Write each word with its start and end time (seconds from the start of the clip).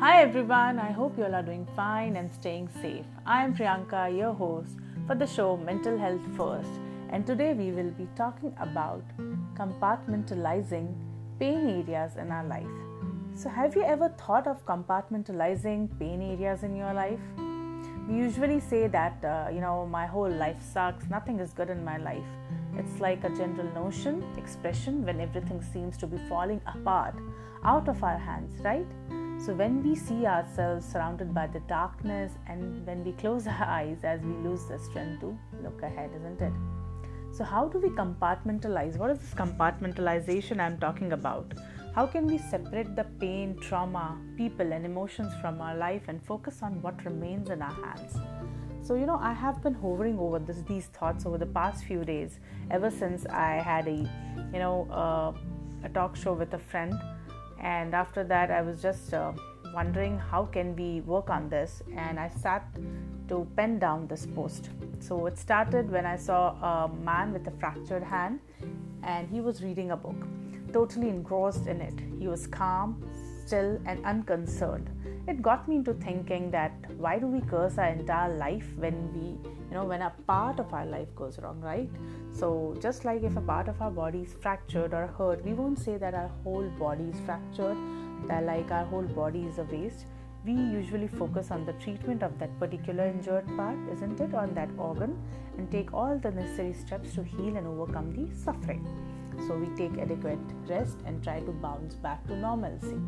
Hi 0.00 0.22
everyone, 0.22 0.78
I 0.78 0.92
hope 0.92 1.18
you 1.18 1.24
all 1.24 1.34
are 1.34 1.42
doing 1.42 1.66
fine 1.76 2.16
and 2.16 2.32
staying 2.32 2.70
safe. 2.80 3.04
I 3.26 3.44
am 3.44 3.54
Priyanka, 3.54 4.16
your 4.16 4.32
host 4.32 4.78
for 5.06 5.14
the 5.14 5.26
show 5.26 5.58
Mental 5.58 5.98
Health 5.98 6.22
First, 6.38 6.70
and 7.10 7.26
today 7.26 7.52
we 7.52 7.70
will 7.70 7.90
be 7.90 8.08
talking 8.16 8.56
about 8.58 9.04
compartmentalizing 9.58 10.94
pain 11.38 11.68
areas 11.68 12.16
in 12.16 12.30
our 12.30 12.44
life. 12.44 12.78
So, 13.34 13.50
have 13.50 13.76
you 13.76 13.82
ever 13.82 14.08
thought 14.08 14.46
of 14.46 14.64
compartmentalizing 14.64 15.90
pain 15.98 16.22
areas 16.22 16.62
in 16.62 16.74
your 16.74 16.94
life? 16.94 17.20
We 18.08 18.16
usually 18.16 18.60
say 18.60 18.86
that, 18.86 19.22
uh, 19.22 19.50
you 19.52 19.60
know, 19.60 19.84
my 19.84 20.06
whole 20.06 20.30
life 20.30 20.62
sucks, 20.72 21.10
nothing 21.10 21.40
is 21.40 21.52
good 21.52 21.68
in 21.68 21.84
my 21.84 21.98
life. 21.98 22.32
It's 22.78 23.00
like 23.00 23.22
a 23.24 23.28
general 23.28 23.70
notion, 23.74 24.24
expression 24.38 25.04
when 25.04 25.20
everything 25.20 25.60
seems 25.60 25.98
to 25.98 26.06
be 26.06 26.16
falling 26.26 26.62
apart 26.66 27.16
out 27.64 27.86
of 27.86 28.02
our 28.02 28.16
hands, 28.16 28.58
right? 28.64 28.86
So, 29.44 29.54
when 29.54 29.82
we 29.82 29.94
see 29.94 30.26
ourselves 30.26 30.84
surrounded 30.84 31.32
by 31.32 31.46
the 31.46 31.60
darkness 31.60 32.32
and 32.46 32.86
when 32.86 33.02
we 33.02 33.12
close 33.12 33.46
our 33.46 33.64
eyes 33.78 34.04
as 34.04 34.20
we 34.20 34.34
lose 34.46 34.66
the 34.66 34.78
strength 34.78 35.20
to 35.20 35.38
look 35.62 35.82
ahead, 35.82 36.10
isn't 36.14 36.42
it? 36.42 36.52
So, 37.32 37.44
how 37.44 37.66
do 37.68 37.78
we 37.78 37.88
compartmentalize? 37.88 38.98
What 38.98 39.08
is 39.08 39.18
this 39.18 39.32
compartmentalization 39.32 40.60
I'm 40.60 40.78
talking 40.78 41.12
about? 41.12 41.54
How 41.94 42.06
can 42.06 42.26
we 42.26 42.36
separate 42.36 42.94
the 42.96 43.04
pain, 43.18 43.56
trauma, 43.62 44.18
people, 44.36 44.74
and 44.74 44.84
emotions 44.84 45.32
from 45.40 45.62
our 45.62 45.74
life 45.74 46.02
and 46.08 46.22
focus 46.22 46.62
on 46.62 46.82
what 46.82 47.02
remains 47.06 47.48
in 47.48 47.62
our 47.62 47.72
hands? 47.86 48.18
So, 48.82 48.94
you 48.94 49.06
know, 49.06 49.18
I 49.22 49.32
have 49.32 49.62
been 49.62 49.74
hovering 49.74 50.18
over 50.18 50.38
this, 50.38 50.60
these 50.68 50.86
thoughts 50.86 51.24
over 51.24 51.38
the 51.38 51.46
past 51.46 51.84
few 51.84 52.04
days, 52.04 52.40
ever 52.70 52.90
since 52.90 53.24
I 53.24 53.54
had 53.54 53.88
a, 53.88 54.06
you 54.52 54.58
know, 54.58 54.86
uh, 54.90 55.32
a 55.82 55.88
talk 55.88 56.14
show 56.14 56.34
with 56.34 56.52
a 56.52 56.58
friend, 56.58 56.92
and 57.60 57.94
after 57.94 58.24
that, 58.24 58.50
I 58.50 58.62
was 58.62 58.82
just 58.82 59.14
uh, 59.14 59.32
wondering 59.74 60.18
how 60.18 60.44
can 60.46 60.74
we 60.76 61.00
work 61.02 61.30
on 61.30 61.48
this, 61.48 61.82
and 61.96 62.18
I 62.18 62.28
sat 62.28 62.64
to 63.28 63.46
pen 63.56 63.78
down 63.78 64.06
this 64.08 64.26
post. 64.26 64.70
So 64.98 65.26
it 65.26 65.38
started 65.38 65.90
when 65.90 66.06
I 66.06 66.16
saw 66.16 66.50
a 66.62 66.88
man 66.88 67.32
with 67.32 67.46
a 67.46 67.52
fractured 67.52 68.02
hand, 68.02 68.40
and 69.02 69.28
he 69.28 69.40
was 69.40 69.62
reading 69.62 69.92
a 69.92 69.96
book 69.96 70.26
totally 70.72 71.08
engrossed 71.08 71.66
in 71.66 71.80
it. 71.80 71.94
He 72.18 72.28
was 72.28 72.46
calm, 72.46 73.02
still, 73.44 73.80
and 73.86 74.04
unconcerned. 74.04 74.90
It 75.28 75.42
got 75.42 75.68
me 75.68 75.76
into 75.76 75.92
thinking 75.94 76.50
that 76.50 76.72
why 76.96 77.18
do 77.18 77.26
we 77.26 77.40
curse 77.42 77.78
our 77.78 77.88
entire 77.88 78.36
life 78.36 78.66
when 78.76 79.12
we, 79.12 79.50
you 79.68 79.74
know, 79.74 79.84
when 79.84 80.02
a 80.02 80.12
part 80.26 80.58
of 80.58 80.72
our 80.72 80.86
life 80.86 81.14
goes 81.14 81.38
wrong, 81.38 81.60
right? 81.60 81.90
So, 82.32 82.74
just 82.80 83.04
like 83.04 83.22
if 83.22 83.36
a 83.36 83.40
part 83.40 83.68
of 83.68 83.80
our 83.82 83.90
body 83.90 84.20
is 84.20 84.34
fractured 84.40 84.94
or 84.94 85.06
hurt, 85.06 85.44
we 85.44 85.52
won't 85.52 85.78
say 85.78 85.98
that 85.98 86.14
our 86.14 86.30
whole 86.42 86.68
body 86.78 87.04
is 87.04 87.20
fractured, 87.20 87.76
that 88.28 88.44
like 88.44 88.70
our 88.70 88.84
whole 88.86 89.02
body 89.02 89.40
is 89.40 89.58
a 89.58 89.64
waste. 89.64 90.06
We 90.44 90.52
usually 90.52 91.08
focus 91.08 91.50
on 91.50 91.66
the 91.66 91.74
treatment 91.74 92.22
of 92.22 92.38
that 92.38 92.58
particular 92.58 93.04
injured 93.04 93.46
part, 93.56 93.76
isn't 93.92 94.20
it, 94.20 94.34
on 94.34 94.54
that 94.54 94.70
organ, 94.78 95.22
and 95.58 95.70
take 95.70 95.92
all 95.92 96.18
the 96.18 96.30
necessary 96.30 96.72
steps 96.72 97.14
to 97.14 97.22
heal 97.22 97.56
and 97.56 97.66
overcome 97.66 98.10
the 98.12 98.34
suffering 98.34 98.86
so 99.46 99.56
we 99.56 99.68
take 99.76 99.98
adequate 99.98 100.38
rest 100.66 100.98
and 101.06 101.22
try 101.22 101.40
to 101.40 101.52
bounce 101.52 101.94
back 101.94 102.26
to 102.26 102.36
normalcy. 102.36 102.98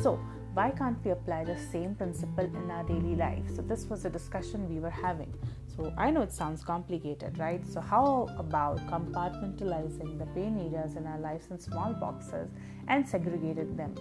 So, 0.00 0.18
why 0.54 0.70
can't 0.70 1.04
we 1.04 1.10
apply 1.10 1.44
the 1.44 1.58
same 1.58 1.96
principle 1.96 2.44
in 2.44 2.70
our 2.70 2.84
daily 2.84 3.16
life? 3.16 3.42
So, 3.54 3.62
this 3.62 3.86
was 3.86 4.04
a 4.04 4.10
discussion 4.10 4.72
we 4.72 4.78
were 4.78 4.88
having. 4.88 5.34
So, 5.76 5.92
I 5.98 6.10
know 6.10 6.22
it 6.22 6.32
sounds 6.32 6.62
complicated, 6.62 7.38
right? 7.38 7.66
So, 7.66 7.80
how 7.80 8.28
about 8.38 8.78
compartmentalizing 8.86 10.18
the 10.18 10.26
pain 10.26 10.56
areas 10.66 10.94
in 10.94 11.06
our 11.06 11.18
lives 11.18 11.48
in 11.50 11.58
small 11.58 11.92
boxes 11.92 12.50
and 12.86 13.06
segregating 13.06 13.76
them? 13.76 13.94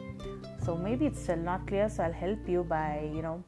So, 0.64 0.78
maybe 0.78 1.08
it's 1.08 1.22
still 1.22 1.38
not 1.38 1.66
clear, 1.66 1.90
so 1.90 2.04
I'll 2.04 2.14
help 2.14 2.48
you 2.48 2.64
by, 2.64 3.10
you 3.12 3.24
know, 3.24 3.44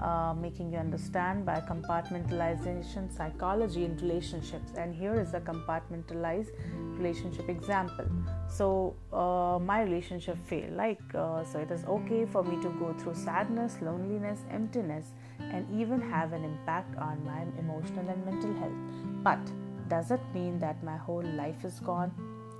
uh, 0.00 0.34
making 0.34 0.72
you 0.72 0.78
understand 0.78 1.44
by 1.44 1.60
compartmentalization 1.60 3.14
psychology 3.14 3.84
in 3.84 3.96
relationships. 3.98 4.72
And 4.76 4.94
here 4.94 5.20
is 5.20 5.34
a 5.34 5.40
compartmentalized 5.40 6.52
relationship 6.96 7.48
example. 7.48 8.06
So 8.48 8.96
uh, 9.12 9.58
my 9.58 9.82
relationship 9.82 10.38
failed. 10.46 10.72
Like 10.72 11.00
uh, 11.14 11.44
so 11.44 11.58
it 11.58 11.70
is 11.70 11.84
okay 11.84 12.26
for 12.26 12.42
me 12.42 12.60
to 12.62 12.70
go 12.78 12.94
through 12.98 13.14
sadness 13.14 13.76
loneliness 13.82 14.40
emptiness 14.50 15.12
and 15.38 15.66
even 15.80 16.00
have 16.00 16.32
an 16.32 16.44
impact 16.44 16.96
on 16.96 17.24
my 17.24 17.42
emotional 17.58 18.08
and 18.08 18.24
mental 18.24 18.54
health. 18.54 18.80
But 19.22 19.40
does 19.88 20.10
it 20.10 20.20
mean 20.32 20.58
that 20.60 20.82
my 20.84 20.96
whole 20.96 21.24
life 21.36 21.64
is 21.64 21.80
gone? 21.80 22.12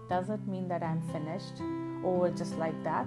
Does 0.08 0.30
it 0.30 0.44
mean 0.46 0.66
that 0.68 0.82
i'm 0.82 1.00
finished? 1.12 1.62
Or 2.02 2.30
just 2.30 2.56
like 2.58 2.82
that 2.82 3.06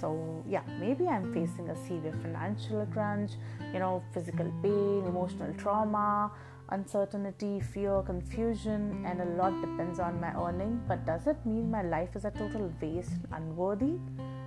so, 0.00 0.44
yeah, 0.48 0.62
maybe 0.78 1.08
I'm 1.08 1.32
facing 1.32 1.70
a 1.70 1.76
severe 1.76 2.14
financial 2.22 2.86
crunch, 2.92 3.32
you 3.72 3.78
know, 3.78 4.02
physical 4.12 4.52
pain, 4.62 5.04
emotional 5.06 5.54
trauma, 5.54 6.30
uncertainty, 6.70 7.60
fear, 7.60 8.02
confusion, 8.02 9.04
and 9.06 9.20
a 9.20 9.24
lot 9.42 9.58
depends 9.60 9.98
on 9.98 10.20
my 10.20 10.34
earning. 10.34 10.80
But 10.86 11.06
does 11.06 11.26
it 11.26 11.36
mean 11.46 11.70
my 11.70 11.82
life 11.82 12.14
is 12.14 12.24
a 12.24 12.30
total 12.30 12.72
waste, 12.80 13.20
unworthy? 13.32 13.98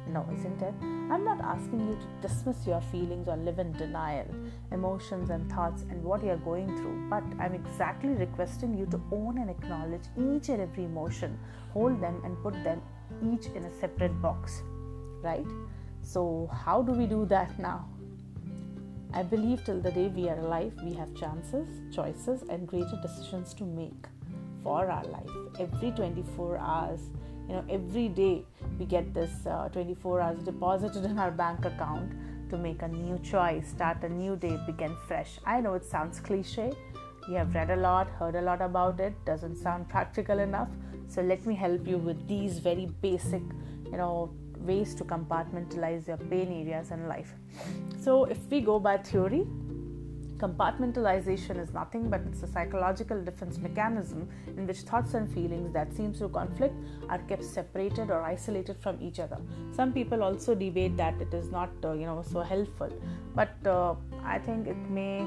No, 0.07 0.25
isn't 0.33 0.61
it? 0.61 0.73
I'm 0.81 1.23
not 1.23 1.41
asking 1.41 1.88
you 1.88 1.95
to 1.95 2.27
dismiss 2.27 2.65
your 2.65 2.81
feelings 2.81 3.27
or 3.27 3.38
live 3.38 3.59
in 3.59 3.71
denial, 3.73 4.25
emotions 4.71 5.29
and 5.29 5.51
thoughts 5.51 5.83
and 5.89 6.03
what 6.03 6.23
you're 6.23 6.38
going 6.38 6.75
through, 6.77 7.09
but 7.09 7.23
I'm 7.39 7.53
exactly 7.53 8.09
requesting 8.09 8.77
you 8.77 8.85
to 8.88 9.01
own 9.11 9.38
and 9.38 9.49
acknowledge 9.49 10.03
each 10.17 10.49
and 10.49 10.61
every 10.61 10.85
emotion, 10.85 11.39
hold 11.73 12.01
them 12.01 12.21
and 12.23 12.41
put 12.41 12.53
them 12.63 12.81
each 13.23 13.47
in 13.55 13.65
a 13.65 13.79
separate 13.79 14.19
box 14.21 14.61
right? 15.22 15.46
So, 16.02 16.50
how 16.52 16.81
do 16.81 16.91
we 16.91 17.06
do 17.06 17.25
that 17.25 17.57
now? 17.59 17.88
I 19.13 19.24
believe 19.24 19.63
till 19.66 19.81
the 19.81 19.91
day 19.91 20.07
we 20.07 20.30
are 20.30 20.38
alive, 20.38 20.74
we 20.84 20.94
have 20.94 21.13
chances, 21.16 21.68
choices, 21.94 22.44
and 22.50 22.68
greater 22.68 23.00
decisions 23.02 23.53
to 23.56 23.63
make 23.63 24.06
for 24.63 24.90
our 24.90 25.03
life. 25.06 25.30
Every 25.59 25.91
24 25.91 26.57
hours, 26.57 27.00
you 27.47 27.56
know, 27.56 27.66
every 27.69 28.07
day 28.07 28.46
we 28.78 28.85
get 28.85 29.13
this 29.13 29.31
uh, 29.47 29.69
24 29.69 30.22
hours 30.22 30.44
deposited 30.44 31.06
in 31.06 31.18
our 31.18 31.31
bank 31.31 31.66
account 31.66 32.12
to 32.51 32.57
make 32.57 32.81
a 32.84 32.88
new 32.88 33.18
choice, 33.19 33.69
start 33.69 34.03
a 34.03 34.09
new 34.09 34.36
day, 34.36 34.59
begin 34.68 34.96
fresh. 35.07 35.40
I 35.46 35.59
know 35.59 35.74
it 35.74 35.86
sounds 35.86 36.19
cliche. 36.19 36.72
You 37.28 37.36
have 37.36 37.53
read 37.56 37.72
a 37.72 37.75
lot, 37.75 38.09
heard 38.09 38.36
a 38.36 38.41
lot 38.41 38.62
about 38.62 39.00
it, 39.00 39.13
doesn't 39.25 39.57
sound 39.57 39.90
practical 39.90 40.40
enough. 40.40 40.69
So, 41.07 41.22
let 41.22 41.46
me 41.46 41.56
help 41.56 41.88
you 41.88 41.97
with 41.97 42.28
these 42.28 42.59
very 42.59 42.86
basic, 43.01 43.41
you 43.86 43.97
know, 43.97 44.31
ways 44.59 44.93
to 44.95 45.03
compartmentalize 45.03 46.07
your 46.07 46.17
pain 46.17 46.51
areas 46.51 46.91
in 46.91 47.07
life. 47.07 47.33
So, 47.99 48.25
if 48.25 48.37
we 48.49 48.61
go 48.61 48.79
by 48.79 48.97
theory, 48.97 49.45
compartmentalization 50.39 51.61
is 51.61 51.73
nothing 51.73 52.09
but 52.09 52.21
it's 52.27 52.43
a 52.43 52.47
psychological 52.47 53.23
defense 53.23 53.57
mechanism 53.57 54.27
in 54.57 54.65
which 54.65 54.79
thoughts 54.89 55.13
and 55.13 55.31
feelings 55.33 55.73
that 55.73 55.93
seems 55.93 56.19
to 56.19 56.29
conflict 56.29 56.73
are 57.09 57.19
kept 57.29 57.43
separated 57.43 58.09
or 58.09 58.21
isolated 58.21 58.77
from 58.81 58.97
each 59.01 59.19
other. 59.19 59.37
Some 59.75 59.91
people 59.91 60.23
also 60.23 60.55
debate 60.55 60.95
that 60.97 61.19
it 61.21 61.33
is 61.33 61.51
not 61.51 61.69
uh, 61.83 61.91
you 61.93 62.05
know 62.05 62.23
so 62.31 62.41
helpful. 62.41 62.91
But 63.35 63.55
uh, 63.65 63.95
i 64.23 64.39
think 64.39 64.67
it 64.67 64.81
may 64.89 65.25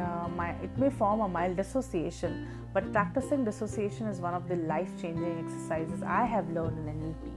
uh, 0.00 0.28
my, 0.36 0.50
it 0.62 0.76
may 0.78 0.90
form 0.90 1.20
a 1.20 1.28
mild 1.28 1.56
dissociation. 1.56 2.48
But 2.72 2.92
practicing 2.92 3.44
dissociation 3.44 4.06
is 4.06 4.20
one 4.20 4.34
of 4.34 4.48
the 4.48 4.56
life 4.56 4.90
changing 5.00 5.38
exercises 5.44 6.02
i 6.02 6.24
have 6.24 6.48
learned 6.50 6.78
in 6.78 7.00
nlp 7.00 7.30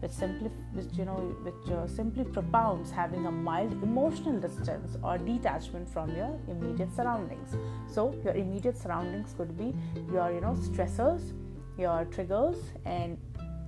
which 0.00 0.12
simply 0.12 0.50
which 0.72 0.92
you 0.98 1.04
know 1.04 1.18
which 1.46 1.70
uh, 1.72 1.86
simply 1.86 2.24
propounds 2.24 2.90
having 2.90 3.26
a 3.26 3.30
mild 3.30 3.72
emotional 3.82 4.38
distance 4.40 4.96
or 5.02 5.18
detachment 5.18 5.88
from 5.88 6.14
your 6.16 6.38
immediate 6.48 6.94
surroundings. 6.94 7.54
So 7.86 8.14
your 8.24 8.34
immediate 8.34 8.76
surroundings 8.76 9.34
could 9.36 9.56
be 9.56 9.74
your 10.12 10.32
you 10.32 10.40
know 10.40 10.56
stressors 10.68 11.32
your 11.78 12.04
triggers 12.06 12.56
and 12.84 13.18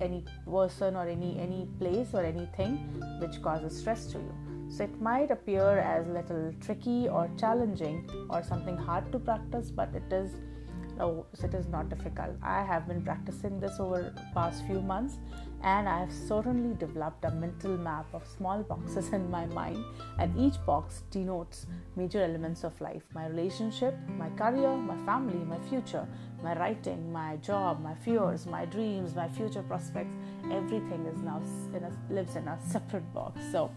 any 0.01 0.23
person 0.45 0.95
or 0.95 1.07
any 1.07 1.39
any 1.39 1.67
place 1.79 2.09
or 2.13 2.23
anything 2.23 2.73
which 3.19 3.41
causes 3.41 3.77
stress 3.79 4.07
to 4.07 4.17
you. 4.19 4.33
So 4.69 4.83
it 4.85 5.01
might 5.01 5.29
appear 5.29 5.79
as 5.79 6.07
little 6.07 6.51
tricky 6.59 7.07
or 7.07 7.29
challenging 7.37 8.09
or 8.29 8.43
something 8.43 8.75
hard 8.75 9.11
to 9.11 9.19
practice 9.19 9.69
but 9.69 9.93
it 9.93 10.11
is 10.11 10.31
Oh, 10.99 11.25
no, 11.25 11.25
it 11.43 11.53
is 11.53 11.67
not 11.67 11.89
difficult. 11.89 12.35
I 12.41 12.63
have 12.63 12.87
been 12.87 13.01
practicing 13.01 13.59
this 13.59 13.79
over 13.79 14.13
past 14.33 14.65
few 14.67 14.81
months 14.81 15.17
and 15.63 15.87
I 15.87 15.99
have 15.99 16.11
certainly 16.11 16.75
developed 16.75 17.23
a 17.25 17.31
mental 17.31 17.77
map 17.77 18.05
of 18.13 18.23
small 18.37 18.61
boxes 18.63 19.09
in 19.13 19.29
my 19.31 19.45
mind 19.47 19.83
and 20.19 20.37
each 20.37 20.63
box 20.65 21.03
denotes 21.09 21.65
major 21.95 22.21
elements 22.21 22.63
of 22.63 22.79
life 22.81 23.03
my 23.13 23.27
relationship, 23.27 23.95
my 24.17 24.29
career, 24.31 24.75
my 24.75 24.97
family, 25.05 25.43
my 25.45 25.59
future, 25.69 26.07
my 26.43 26.57
writing, 26.59 27.11
my 27.11 27.37
job, 27.37 27.81
my 27.81 27.95
fears, 27.95 28.45
my 28.45 28.65
dreams, 28.65 29.15
my 29.15 29.29
future 29.29 29.63
prospects. 29.63 30.13
Everything 30.51 31.05
is 31.05 31.21
now 31.23 31.41
in 31.73 31.83
a, 31.83 32.13
lives 32.13 32.35
in 32.35 32.47
a 32.47 32.59
separate 32.67 33.11
box. 33.13 33.41
So 33.51 33.71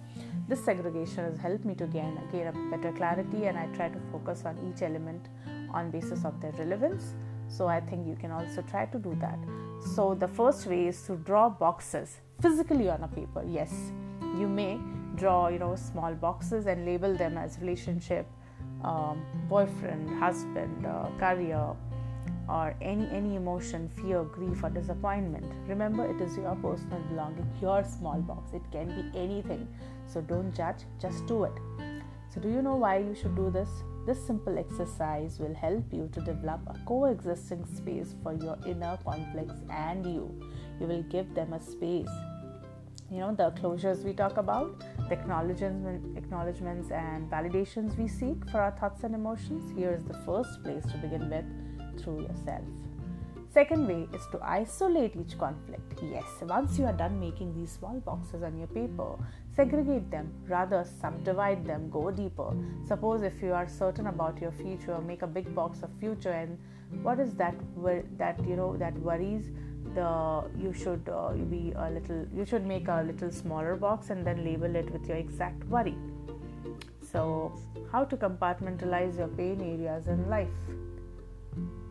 this 0.49 0.65
segregation 0.65 1.25
has 1.25 1.39
helped 1.39 1.65
me 1.65 1.75
to 1.77 1.87
gain, 1.87 2.19
gain 2.33 2.49
a 2.49 2.77
better 2.77 2.93
clarity 2.93 3.47
and 3.47 3.57
I 3.57 3.67
try 3.69 3.89
to 3.89 3.99
focus 4.13 4.43
on 4.45 4.59
each 4.69 4.83
element 4.83 5.29
on 5.73 5.91
basis 5.91 6.25
of 6.25 6.41
their 6.41 6.53
relevance. 6.53 7.15
So 7.49 7.69
i 7.69 7.81
think 7.81 8.07
you 8.07 8.17
can 8.17 8.31
also 8.31 8.63
try 8.63 8.87
to 8.87 8.99
do 8.99 9.17
that. 9.21 9.39
So 9.95 10.15
the 10.15 10.29
first 10.29 10.67
way 10.67 10.87
is 10.87 11.03
to 11.03 11.17
draw 11.17 11.49
boxes 11.49 12.21
physically 12.41 12.91
on 12.91 13.03
a 13.03 13.09
paper. 13.09 13.45
Yes 13.47 13.93
you 14.39 14.49
may 14.49 14.79
draw 15.17 15.49
you 15.49 15.59
know 15.59 15.75
small 15.77 16.15
boxes 16.15 16.67
and 16.67 16.85
label 16.85 17.15
them 17.15 17.39
as 17.39 17.59
relationship 17.61 18.27
um, 18.85 19.23
boyfriend 19.49 20.11
husband 20.19 20.87
uh, 20.87 21.09
career 21.19 21.75
or 22.49 22.75
any 22.81 23.09
any 23.11 23.37
emotion 23.37 23.89
fear 23.89 24.23
grief 24.23 24.63
or 24.63 24.71
disappointment. 24.71 25.53
Remember 25.67 26.07
it 26.07 26.21
is 26.21 26.37
your 26.37 26.55
personal 26.57 27.01
belonging 27.09 27.51
your 27.61 27.83
small 27.83 28.21
box. 28.21 28.53
It 28.53 28.63
can 28.71 28.87
be 28.89 29.19
anything. 29.19 29.67
So 30.07 30.21
don't 30.21 30.55
judge 30.55 30.85
just 31.01 31.27
do 31.27 31.45
it. 31.45 31.53
So 32.33 32.41
do 32.41 32.49
you 32.49 32.63
know 32.63 32.77
why 32.77 32.99
you 32.99 33.15
should 33.15 33.35
do 33.35 33.51
this 33.51 33.69
this 34.07 34.25
simple 34.25 34.57
exercise 34.57 35.41
will 35.41 35.55
help 35.55 35.93
you 35.93 36.09
to 36.13 36.21
develop 36.21 36.61
a 36.69 36.79
coexisting 36.87 37.67
space 37.67 38.15
for 38.23 38.35
your 38.35 38.57
inner 38.65 38.97
conflicts 39.05 39.61
and 39.69 40.07
you. 40.07 40.33
You 40.81 40.87
will 40.87 41.03
give 41.03 41.35
them 41.35 41.53
a 41.53 41.61
space. 41.61 42.09
You 43.11 43.19
know 43.21 43.35
the 43.35 43.51
closures 43.53 44.05
we 44.05 44.13
talk 44.13 44.37
about 44.37 44.85
the 45.09 45.13
acknowledgements, 45.15 46.91
and 46.91 47.31
validations 47.31 47.97
we 47.99 48.09
seek 48.09 48.49
for 48.51 48.61
our 48.61 48.73
thoughts 48.73 49.03
and 49.05 49.15
emotions. 49.15 49.73
Here 49.77 49.93
is 49.93 50.05
the 50.05 50.19
first 50.25 50.63
place 50.63 50.85
to 50.87 50.99
begin 50.99 51.29
with 51.31 52.01
through 52.01 52.23
yourself. 52.23 52.63
Second 53.57 53.89
way 53.89 54.07
is 54.13 54.27
to 54.33 54.39
isolate 54.43 55.17
each 55.17 55.39
conflict. 55.39 56.01
Yes, 56.03 56.27
once 56.43 56.79
you 56.79 56.85
are 56.85 56.93
done 56.93 57.19
making 57.19 57.55
these 57.55 57.73
small 57.73 57.99
boxes 58.01 58.43
on 58.43 58.59
your 58.59 58.67
paper, 58.67 59.17
segregate 59.55 60.11
them, 60.11 60.31
rather 60.47 60.85
subdivide 61.01 61.65
them, 61.65 61.89
go 61.89 62.11
deeper. 62.11 62.51
Suppose 62.87 63.23
if 63.23 63.41
you 63.43 63.55
are 63.55 63.67
certain 63.67 64.09
about 64.09 64.43
your 64.43 64.51
future, 64.51 65.01
make 65.01 65.23
a 65.23 65.27
big 65.27 65.55
box 65.55 65.83
of 65.83 65.89
future 65.99 66.33
and 66.33 66.59
what 67.03 67.19
is 67.19 67.33
that 67.37 67.55
that 68.19 68.39
you 68.47 68.57
know 68.57 68.77
that 68.77 68.93
worries 68.99 69.51
the 69.95 70.45
you 70.63 70.75
should 70.75 71.09
uh, 71.09 71.33
be 71.55 71.73
a 71.77 71.91
little 71.91 72.27
you 72.37 72.45
should 72.45 72.67
make 72.67 72.89
a 72.89 73.03
little 73.07 73.31
smaller 73.31 73.75
box 73.75 74.11
and 74.11 74.27
then 74.27 74.45
label 74.45 74.77
it 74.77 74.91
with 74.93 75.09
your 75.09 75.17
exact 75.17 75.65
worry 75.65 75.97
so 77.11 77.53
how 77.91 78.05
to 78.05 78.17
compartmentalize 78.19 79.17
your 79.17 79.29
pain 79.29 79.61
areas 79.63 80.09
in 80.09 80.29
life 80.29 80.86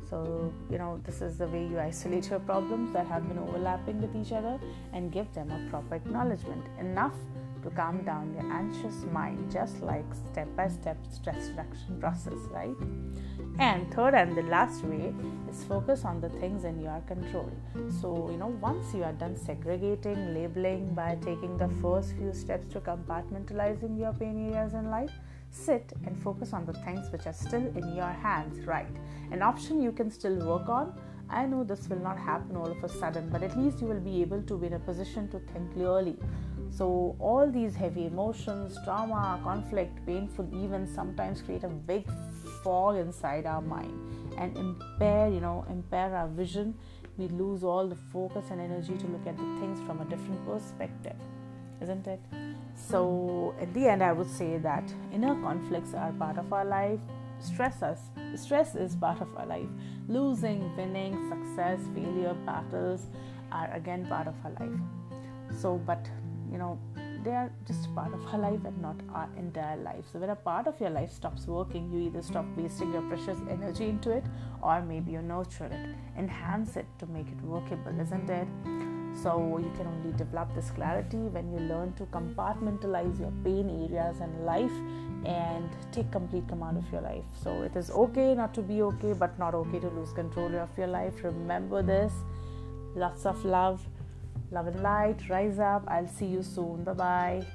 so, 0.10 0.54
you 0.70 0.78
know, 0.78 1.02
this 1.04 1.22
is 1.22 1.38
the 1.38 1.48
way 1.48 1.66
you 1.66 1.80
isolate 1.80 2.30
your 2.30 2.40
problems 2.40 2.94
that 2.94 3.08
have 3.08 3.28
been 3.28 3.40
overlapping 3.40 4.02
with 4.02 4.16
each 4.16 4.32
other 4.32 4.60
and 4.94 5.12
give 5.12 5.32
them 5.34 5.50
a 5.52 5.70
proper 5.70 5.96
acknowledgement. 5.96 6.64
Enough 6.80 7.16
to 7.64 7.72
calm 7.72 8.04
down 8.04 8.32
your 8.36 8.52
anxious 8.54 9.04
mind, 9.12 9.52
just 9.52 9.82
like 9.82 10.06
step 10.14 10.48
by 10.56 10.68
step 10.68 10.98
stress 11.12 11.50
reduction 11.50 11.98
process, 12.00 12.38
right? 12.52 12.76
And 13.58 13.92
third 13.94 14.14
and 14.14 14.38
the 14.38 14.44
last 14.44 14.84
way 14.84 15.14
is 15.50 15.64
focus 15.64 16.06
on 16.06 16.22
the 16.22 16.30
things 16.30 16.66
in 16.66 16.80
your 16.80 17.02
control. 17.08 17.52
So, 18.02 18.30
you 18.30 18.38
know, 18.38 18.56
once 18.62 18.94
you 18.94 19.04
are 19.04 19.14
done 19.14 19.36
segregating, 19.36 20.36
labeling 20.36 20.94
by 20.94 21.18
taking 21.22 21.58
the 21.58 21.70
first 21.82 22.14
few 22.16 22.34
steps 22.34 22.72
to 22.74 22.80
compartmentalizing 22.80 23.98
your 24.00 24.14
pain 24.14 24.54
areas 24.54 24.74
in 24.74 24.92
life, 24.92 25.12
sit 25.56 25.94
and 26.06 26.22
focus 26.22 26.54
on 26.54 26.66
the 26.66 26.74
things 26.74 27.12
which 27.12 27.26
are 27.26 27.34
still 27.34 27.66
in 27.76 27.96
your 27.96 28.12
hands, 28.12 28.66
right? 28.66 28.96
An 29.32 29.42
option 29.42 29.82
you 29.82 29.92
can 29.92 30.12
still 30.12 30.38
work 30.46 30.70
on. 30.70 30.94
I 31.30 31.46
know 31.46 31.64
this 31.64 31.88
will 31.90 32.00
not 32.00 32.20
happen 32.20 32.56
all 32.56 32.70
of 32.72 32.84
a 32.84 32.90
sudden, 32.90 33.30
but 33.30 33.42
at 33.42 33.58
least 33.58 33.82
you 33.82 33.88
will 33.88 34.00
be 34.00 34.22
able 34.22 34.42
to 34.44 34.58
be 34.58 34.68
in 34.68 34.74
a 34.74 34.80
position 34.80 35.28
to 35.30 35.40
think 35.40 35.74
clearly. 35.74 36.18
So, 36.70 37.16
all 37.20 37.50
these 37.50 37.76
heavy 37.76 38.06
emotions, 38.06 38.78
trauma, 38.84 39.40
conflict, 39.44 40.06
painful 40.06 40.48
events 40.54 40.94
sometimes 40.94 41.42
create 41.42 41.64
a 41.64 41.70
big 41.70 42.06
fog 42.64 42.98
inside 42.98 43.46
our 43.46 43.62
mind 43.62 43.98
and 44.38 44.56
impair, 44.58 45.30
you 45.30 45.40
know, 45.40 45.66
impair 45.70 46.16
our 46.16 46.28
vision. 46.28 46.76
We 47.18 47.28
lose 47.30 47.64
all 47.64 47.88
the 47.88 47.96
focus 47.96 48.46
and 48.52 48.60
energy 48.60 48.98
to 48.98 49.08
look 49.08 49.26
at 49.26 49.38
the 49.38 49.60
things 49.60 49.80
from 49.88 50.02
a 50.02 50.06
different 50.06 50.46
perspective, 50.46 51.16
isn't 51.82 52.08
it? 52.08 52.20
So, 52.76 53.56
at 53.60 53.74
the 53.74 53.88
end, 53.88 54.04
I 54.04 54.12
would 54.12 54.30
say 54.30 54.58
that 54.58 54.84
inner 55.14 55.36
conflicts 55.42 55.94
are 55.94 56.12
part 56.14 56.38
of 56.38 56.52
our 56.52 56.66
life. 56.66 57.00
Stress 57.40 57.82
us. 57.82 58.00
Stress 58.36 58.76
is 58.76 58.96
part 58.96 59.22
of 59.22 59.28
our 59.38 59.46
life. 59.46 59.68
Losing, 60.08 60.76
winning, 60.76 61.14
success, 61.30 61.80
failure, 61.94 62.36
battles 62.46 63.08
are 63.52 63.72
again 63.74 64.06
part 64.08 64.28
of 64.28 64.36
our 64.44 64.52
life. 64.60 64.80
So, 65.52 65.78
but 65.86 66.10
you 66.52 66.58
know, 66.58 66.78
they 67.24 67.32
are 67.32 67.52
just 67.66 67.94
part 67.96 68.14
of 68.14 68.26
our 68.28 68.40
life 68.40 68.64
and 68.66 68.80
not 68.82 68.96
our 69.14 69.28
entire 69.38 69.78
life. 69.78 70.06
So, 70.12 70.20
when 70.20 70.30
a 70.30 70.36
part 70.36 70.68
of 70.68 70.80
your 70.80 70.92
life 70.92 71.12
stops 71.12 71.48
working, 71.48 71.92
you 71.92 72.08
either 72.08 72.22
stop 72.22 72.46
wasting 72.56 72.94
your 72.94 73.02
precious 73.04 73.38
energy 73.50 73.90
into 73.90 74.12
it 74.12 74.24
or 74.62 74.82
maybe 74.82 75.14
you 75.14 75.22
nurture 75.22 75.66
it, 75.66 75.96
enhance 76.18 76.78
it 76.78 76.86
to 77.00 77.08
make 77.08 77.28
it 77.28 77.42
workable, 77.42 78.00
isn't 78.00 78.30
it? 78.30 78.48
So, 79.22 79.58
you 79.58 79.72
can 79.78 79.88
only 79.88 80.12
develop 80.18 80.54
this 80.54 80.72
clarity 80.72 81.18
when 81.18 81.52
you 81.52 81.60
learn 81.60 81.94
to 81.94 82.04
compartmentalize 82.06 83.20
your 83.20 83.32
pain 83.44 83.70
areas 83.70 84.20
in 84.20 84.46
life 84.46 84.72
and 85.26 85.70
take 85.92 86.12
complete 86.12 86.48
command 86.48 86.78
of 86.78 86.92
your 86.92 87.02
life. 87.02 87.24
So, 87.42 87.64
it 87.64 87.76
is 87.76 87.90
okay 87.92 88.36
not 88.36 88.54
to 88.56 88.62
be 88.62 88.82
okay, 88.82 89.14
but 89.14 89.38
not 89.40 89.56
okay 89.56 89.80
to 89.80 89.90
lose 89.90 90.12
control 90.14 90.54
of 90.56 90.70
your 90.78 90.88
life. 90.88 91.24
Remember 91.24 91.82
this. 91.82 92.14
Lots 92.96 93.26
of 93.26 93.44
love, 93.44 93.86
love 94.52 94.68
and 94.68 94.82
light. 94.82 95.30
Rise 95.30 95.60
up. 95.60 95.84
I'll 95.88 96.08
see 96.08 96.28
you 96.28 96.44
soon. 96.44 96.84
Bye 96.84 96.94
bye. 96.94 97.46